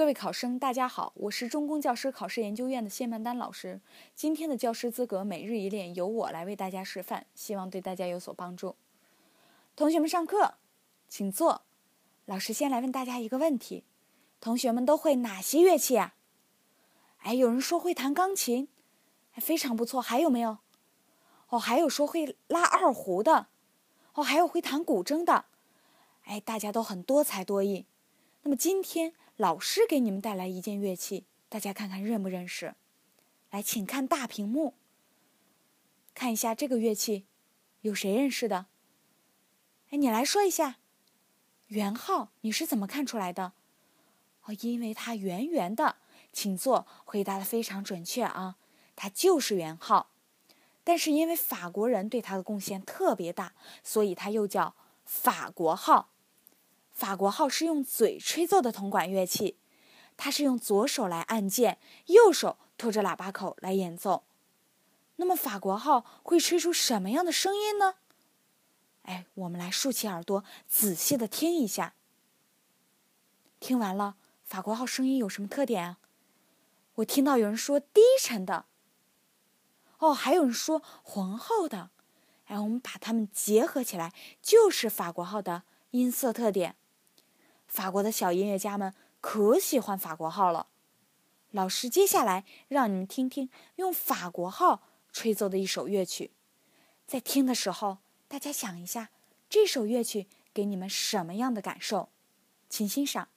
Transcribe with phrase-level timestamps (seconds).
[0.00, 3.82] 各位考生，大家好，我是中公教师考试研究院的谢曼丹老师。
[4.14, 8.76] 今天的教师资格每日一练由我来为大家示范，希望对大家有所帮助。
[9.76, 10.54] 同学们上课，
[11.06, 11.60] 请坐。
[12.24, 13.84] 老师先来问大家一个问题：
[14.40, 16.14] 同学们都会哪些乐器呀？
[17.18, 18.68] 哎，有人说会弹钢琴，
[19.34, 20.00] 非常不错。
[20.00, 20.56] 还有没有？
[21.50, 23.48] 哦，还有说会拉二胡的，
[24.14, 25.44] 哦，还有会弹古筝的。
[26.24, 27.84] 哎，大家都很多才多艺。
[28.44, 29.12] 那么今天。
[29.40, 32.74] 老师给你们带来一件乐器，大家看看认不认识？
[33.48, 34.74] 来，请看大屏幕，
[36.12, 37.24] 看一下这个乐器，
[37.80, 38.66] 有谁认识的？
[39.88, 40.76] 哎，你来说一下，
[41.68, 43.54] 圆号，你是怎么看出来的？
[44.44, 45.96] 哦，因为它圆圆的，
[46.34, 48.56] 请坐，回答的非常准确啊，
[48.94, 50.10] 它就是圆号。
[50.84, 54.74] 但是因为法国人对它的贡献特别大，所以它又叫
[55.06, 56.10] 法国号。
[57.00, 59.56] 法国号是用嘴吹奏的铜管乐器，
[60.18, 64.24] 它是用左手来按键，右手托着喇叭口来演奏。
[65.16, 67.94] 那么法国号会吹出什么样的声音呢？
[69.04, 71.94] 哎，我们来竖起耳朵，仔细的听一下。
[73.60, 75.98] 听完了，法国号声音有什么特点啊？
[76.96, 78.66] 我听到有人说低沉的，
[80.00, 81.88] 哦，还有人说浑厚的。
[82.48, 86.76] 哎，我们把它们结合起来，就是法国号的音色特点。
[87.70, 90.66] 法国的小音乐家们可喜欢法国号了。
[91.52, 94.82] 老师接下来让你们听听用法国号
[95.12, 96.32] 吹奏的一首乐曲。
[97.06, 99.10] 在听的时候，大家想一下，
[99.48, 102.08] 这首乐曲给你们什么样的感受？
[102.68, 103.28] 请欣赏。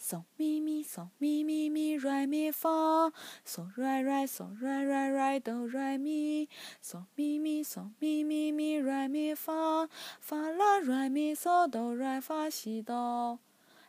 [0.00, 3.10] 嗦咪咪嗦咪咪咪瑞咪发，
[3.44, 6.48] 嗦瑞瑞嗦瑞瑞瑞哆瑞咪，
[6.82, 9.88] 嗦咪咪嗦咪咪咪瑞咪发，
[10.20, 13.40] 发啦瑞咪嗦哆瑞发西哆。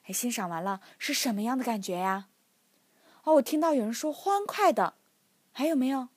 [0.09, 2.29] 哎，欣赏完了是什么样的感觉呀？
[3.25, 4.95] 哦，我听到有人说欢快的，
[5.51, 6.09] 还有没有？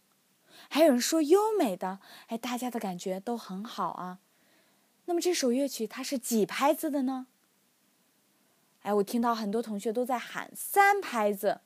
[0.71, 2.01] 还有人说优美的。
[2.29, 4.21] 哎，大家的感觉都很好啊。
[5.05, 7.27] 那么这首乐曲它是几拍子的呢？
[8.81, 11.61] 哎，我听到很多同学都在喊三拍子。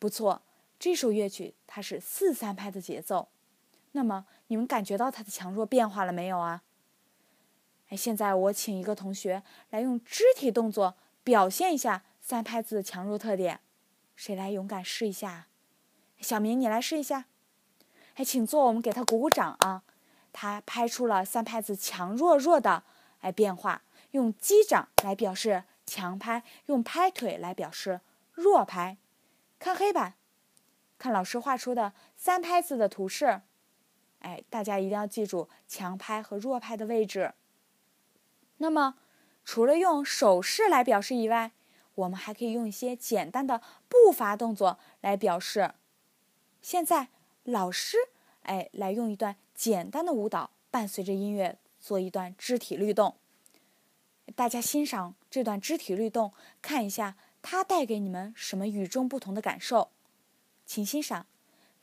[0.00, 0.42] 不错，
[0.80, 3.28] 这首乐曲它是四三拍的节奏。
[3.92, 6.63] 那么你们感觉到它的强弱变化了没有啊？
[7.88, 13.60] 哎，现在我请一个同学来用肢体动作表现一下三拍子的强弱特点，
[14.16, 15.46] 谁来勇敢试一下？
[16.20, 17.26] 小明，你来试一下。
[18.14, 19.82] 哎，请坐，我们给他鼓鼓掌啊！
[20.32, 22.84] 他拍出了三拍子强弱弱的
[23.20, 28.00] 哎变化，用击掌来表示强拍，用拍腿来表示
[28.32, 28.96] 弱拍。
[29.58, 30.14] 看黑板，
[30.98, 33.42] 看老师画出的三拍子的图示。
[34.20, 37.34] 哎，大家一定要记住强拍和弱拍的位置。
[38.64, 38.94] 那么，
[39.44, 41.52] 除了用手势来表示以外，
[41.96, 43.60] 我们还可以用一些简单的
[43.90, 45.74] 步伐动作来表示。
[46.62, 47.08] 现在，
[47.42, 47.98] 老师
[48.44, 53.16] 哎，来用一段简单的舞蹈，伴随着音乐做一段肢体律动。
[54.34, 56.32] 大家欣赏这段肢体律动，
[56.62, 59.90] 看一下它带给你们什么与众不同的感受。
[60.64, 61.26] 请欣赏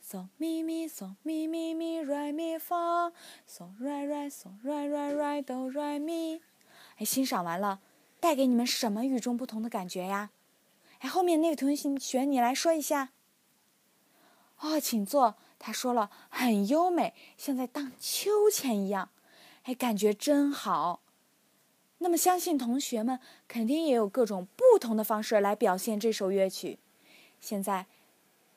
[0.00, 3.12] ：so mi mi so mi mi mi re mi fa
[3.46, 6.40] so re re so re re re do re mi。
[7.04, 7.80] 欣赏完了，
[8.20, 10.30] 带给你们什么与众不同的感觉呀？
[11.00, 13.10] 哎，后面那位同学，你来说一下。
[14.60, 15.34] 哦，请坐。
[15.58, 19.10] 他说了，很优美，像在荡秋千一样。
[19.62, 21.00] 哎，感觉真好。
[21.98, 26.80] 那么，相信同学们肯定也有各种不同的方式来表现这首乐曲。
[27.40, 27.86] 现在，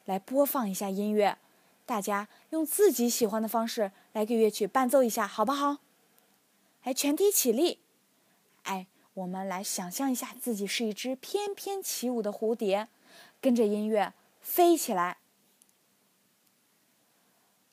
[0.06, 1.38] 来播放一下音乐，
[1.86, 5.78] 大家用自己喜欢的方式来给乐曲伴奏一下，好不好？
[6.82, 7.80] 哎，全体起立。
[9.16, 12.90] 我们来想象一下，自己是一只翩翩起舞的蝴蝶，
[13.40, 15.20] 跟着音乐飞起来。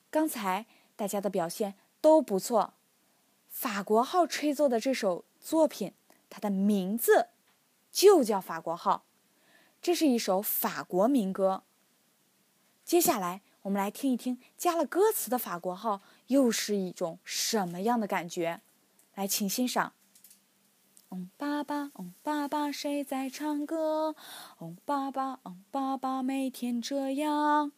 [0.09, 0.65] 刚才
[0.95, 2.73] 大家的表现都不错。
[3.49, 5.93] 法国号吹奏的这首作品，
[6.29, 7.27] 它的名字
[7.91, 9.03] 就叫《法国号》，
[9.81, 11.63] 这是一首法国民歌。
[12.85, 15.97] 接下来，我们来听一听加了歌词的《法国号》
[16.27, 18.61] 又是一种什么样的感觉？
[19.15, 19.93] 来，请欣赏。
[21.13, 24.15] 哦，爸爸，哦，爸爸，谁在唱歌？
[24.57, 27.71] 哦，爸爸，哦，爸爸，每天这样。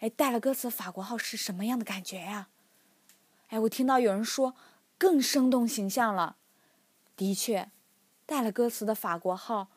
[0.00, 2.48] 哎，带了歌词，法国号是什么样的感觉呀？
[3.48, 4.54] 哎，我听到有人说
[4.98, 6.36] 更生动形象了。
[7.16, 7.70] 的确，
[8.26, 9.68] 带了歌词的法国号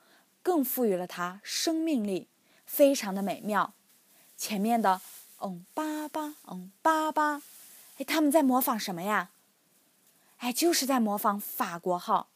[0.42, 2.28] 更赋予了它生命力，
[2.66, 3.74] 非常的美妙。
[4.36, 5.00] 前面的
[5.38, 7.42] 哦，爸爸，哦，爸爸，
[8.00, 9.30] 哎，他们在模仿什么呀？
[10.40, 12.28] 哎，就是在模仿法国号。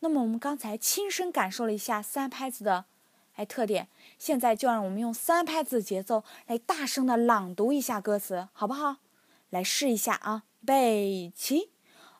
[0.00, 2.86] 那么我们刚才亲身感受了一下三拍子的
[3.36, 3.88] 哎特点，
[4.18, 8.96] 现在就让我们用三拍子节奏来大声的朗读一下歌词，好不好？
[9.50, 11.70] 来试一下啊，备起。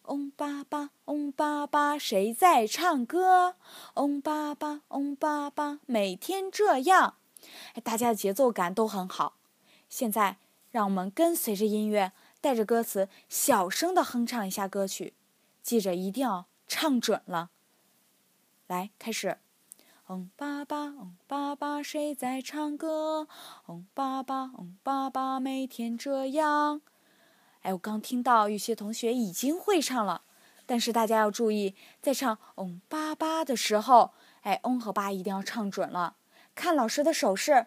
[0.05, 3.55] 嗡巴巴，嗡巴巴，谁在唱歌？
[3.94, 7.15] 嗡巴巴，嗡巴巴，每天这样。
[7.75, 9.35] 哎，大家的节奏感都很好。
[9.88, 10.38] 现在
[10.73, 15.15] 让我们跟随着音乐，带着歌词，小声的哼唱一下歌曲。
[15.62, 17.50] 记着，一定要唱准了。
[18.70, 19.38] 来，开始。
[20.08, 23.26] 嗯爸爸，嗯爸爸，谁在唱歌？
[23.67, 26.81] 嗯爸爸，嗯爸爸，每天这样。
[27.62, 30.22] 哎，我刚听到有些同学已经会唱了，
[30.67, 34.12] 但是大家要注意，在唱“嗯巴巴”的时候，
[34.43, 36.14] 哎，“嗯”和“巴”一定要唱准了。
[36.55, 37.67] 看老师的手势，“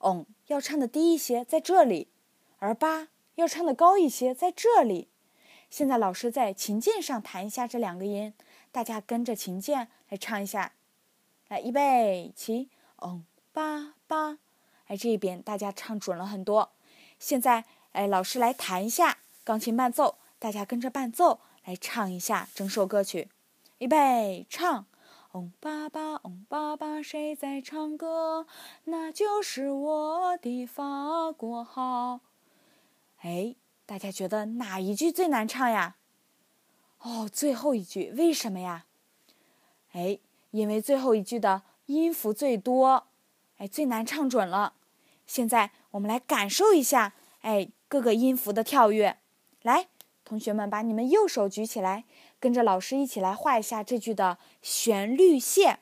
[0.00, 2.08] 嗯”要唱的低一些，在这里；
[2.58, 5.08] 而“巴”要唱的高一些，在这里。
[5.68, 8.32] 现在老师在琴键上弹一下这两个音，
[8.70, 10.72] 大家跟着琴键来唱一下。
[11.48, 12.68] 来，预备起
[13.00, 14.38] ，“嗡巴巴”，
[14.88, 16.70] 哎，这边大家唱准了很多。
[17.18, 19.18] 现在，哎，老师来弹一下。
[19.44, 23.28] 钢琴伴奏，大家跟着伴奏来唱一下整首歌曲。
[23.78, 24.86] 预备，唱。
[25.32, 28.46] 嗡爸爸，嗡爸爸，谁在唱歌？
[28.84, 32.20] 那就是我的法国号。
[33.20, 33.54] 哎，
[33.84, 35.96] 大家觉得哪一句最难唱呀？
[37.00, 38.86] 哦，最后一句，为什么呀？
[39.92, 40.18] 哎，
[40.50, 43.06] 因为最后一句的音符最多，
[43.56, 44.74] 哎，最难唱准了。
[45.26, 49.18] 现在我们来感受一下，哎，各个音符的跳跃。
[49.62, 49.88] 来，
[50.24, 52.04] 同学们，把你们右手举起来，
[52.40, 55.80] 跟着老师一起来画一下这句的旋律线。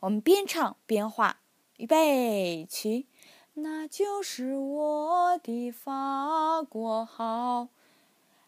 [0.00, 1.40] 我们边唱边画，
[1.76, 3.06] 预备起，
[3.54, 7.68] 那就是我的法国号。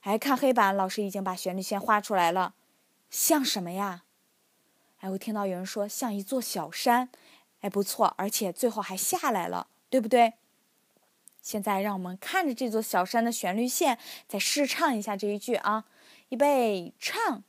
[0.08, 2.55] 哎，看黑板，老师已经把旋律线画出来了，
[3.10, 4.05] 像什么呀？
[5.00, 7.10] 哎，我听到有人说像一座小山，
[7.60, 10.32] 哎，不错，而且最后还下来了，对不对？
[11.43, 15.84] 现在让我们看着这座小山的旋律线，再试唱一下这一句啊！
[16.31, 17.44] 预备，唱，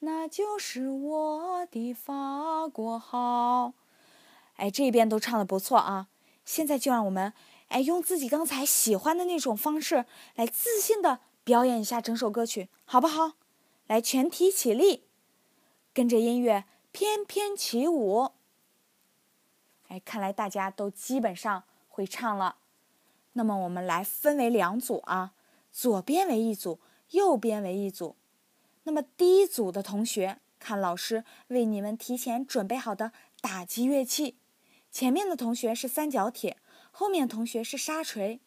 [0.00, 3.72] 那就是我的法国号。
[4.56, 6.08] 哎，这边都唱的不错啊！
[6.44, 7.32] 现在就让我们
[7.68, 10.04] 哎用自己刚才喜欢的那种方式
[10.34, 13.32] 来自信的表演一下整首歌曲，好不好？
[13.86, 15.04] 来，全体起立，
[15.92, 18.32] 跟着音乐翩翩起舞。
[19.88, 22.56] 哎，看来大家都基本上会唱了。
[23.32, 25.32] 那么我们来分为两组啊，
[25.70, 26.80] 左边为一组，
[27.10, 28.16] 右边为一组。
[28.84, 34.38] 那么第一组的同学，看老师为你们提前准备好的打击乐器。
[34.90, 36.58] 前面的同学是三角铁，
[36.90, 38.40] 后面同学是沙锤。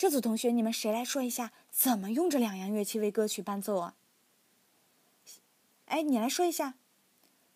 [0.00, 3.96] 这组同学，你们谁来说一下怎么用这两样乐器为歌曲伴奏啊？
[5.84, 6.72] 哎，你来说一下。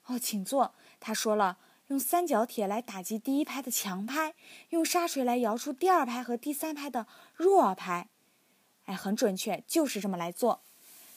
[0.05, 0.75] 哦，请坐。
[1.01, 1.57] 他说了。
[1.87, 4.35] 用三角铁来打击第一拍的强拍，
[4.69, 8.09] 用沙锤来摇出第二拍和第三拍的弱拍，
[8.85, 10.61] 哎，很准确，就是这么来做。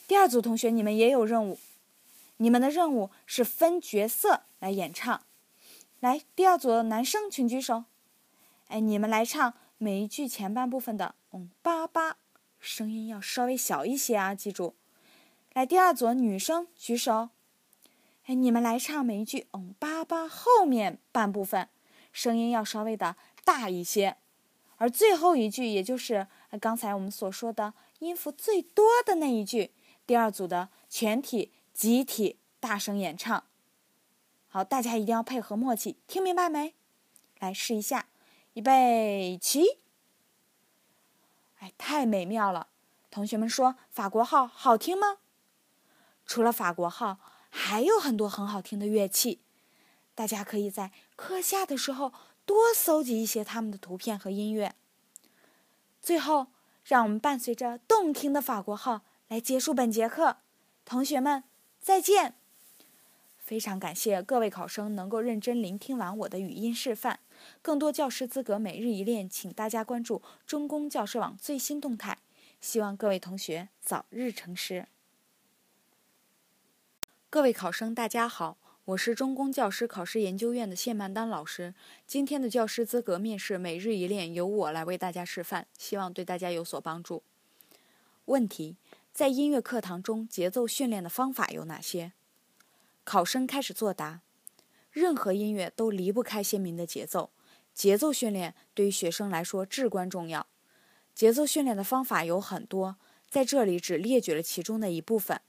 [0.07, 1.59] 第二组同学，你们也有任务，
[2.37, 5.21] 你们的任务是分角色来演唱。
[5.99, 7.83] 来，第二组男生请举手。
[8.69, 12.17] 哎，你们来唱每一句前半部分的“嗯巴巴”，
[12.59, 14.75] 声音要稍微小一些啊，记住。
[15.53, 17.29] 来，第二组女生举手。
[18.25, 21.69] 哎，你们来唱每一句“嗯巴巴”后面半部分，
[22.11, 24.17] 声音要稍微的大一些，
[24.77, 26.27] 而最后一句，也就是
[26.59, 29.71] 刚才我们所说的音符最多的那一句，
[30.07, 33.43] 第二组的全体集体大声演唱。
[34.47, 36.73] 好，大家一定要配合默契，听明白没？
[37.39, 38.07] 来试一下，
[38.57, 39.77] 预备起！
[41.59, 42.69] 哎，太美妙了！
[43.11, 45.17] 同学们说法国号好听吗？
[46.25, 47.19] 除了法国号。
[47.49, 49.39] 还有很多很好听的乐器，
[50.13, 52.13] 大家可以在课下的时候
[52.45, 54.75] 多搜集一些他们的图片和音乐。
[56.01, 56.47] 最后，
[56.83, 60.37] 让我们伴随着动听的法国号来结束本节课。
[60.83, 61.43] 同学们，
[61.79, 62.35] 再见！
[63.39, 67.21] 非常感谢各位考生能够认真聆听完我的语音示范。
[67.61, 72.17] 更多教师资格每日一练，请大家关注中公教师网最新动态。
[72.59, 74.87] 希望各位同学早日成师。
[77.29, 81.75] 各位考生，大家好，我是中公教师考试研究院的谢曼丹老师。
[82.07, 87.21] 今天的教师资格面试每日一练由我来为大家示范，希望对大家有所帮助。
[88.25, 88.77] 问题：
[89.13, 92.13] 在音乐课堂中，节奏训练的方法有哪些？
[93.03, 94.21] 考生开始作答。
[94.97, 97.29] 任何音乐都离不开鲜明的节奏，
[97.71, 100.47] 节奏训练对于学生来说至关重要。
[101.13, 102.97] 节奏训练的方法有很多，
[103.29, 105.39] 在这里只列举了其中的一部分。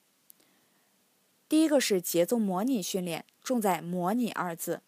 [1.48, 4.82] 第一个是节奏模拟训练，重在“模拟”二字，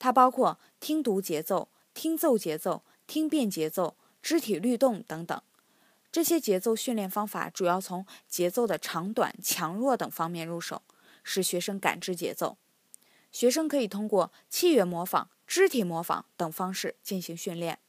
[0.00, 5.40] 它包括听读节奏、听奏节奏、听辨节奏、肢体律动等等。
[6.10, 10.82] 这些节奏训练方法主要从节奏的长短、强弱等方面入手，
[11.22, 12.58] 使学生感知节奏。
[13.34, 17.80] 学生可以通过器乐模仿、肢体模仿等方式进行训练。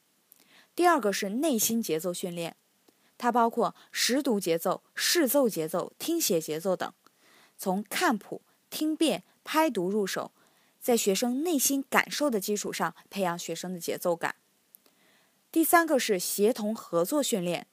[0.74, 2.56] 第二个是内心节奏训练，
[3.16, 6.92] 它包括识读节奏、视奏节奏、听写节奏等，
[7.56, 10.32] 从看谱、听辨、拍读入手，
[10.80, 14.34] 在学生内心感受的基础上培养学生的节奏感。
[15.52, 17.68] 第三个是协同合作训练。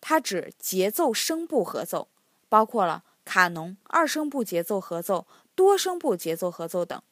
[0.00, 2.08] 它指节奏声部合奏，
[2.48, 5.26] 包括了卡农、二声部节奏合奏、
[5.60, 7.02] 多声部节奏合奏等，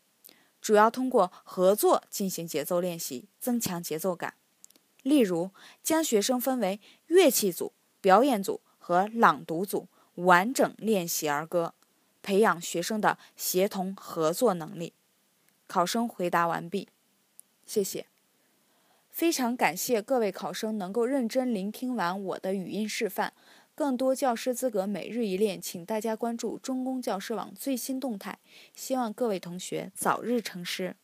[0.62, 4.32] 主要通过合作进行节奏练习，增强节奏感。
[5.02, 5.50] 例如，
[5.82, 11.74] 将学生分为乐器组、表演组和朗读组，完整练习儿歌，
[12.22, 14.94] 培养学生的协同合作能力。
[15.66, 16.88] 考生回答完毕，
[17.66, 18.06] 谢谢。
[19.10, 23.34] 非常感谢各位考生能够认真聆听完我的语音示范。
[23.78, 28.40] 更多教师资格每日一练，请大家关注中公教师网最新动态。
[28.74, 30.96] 希望各位同学早日成师。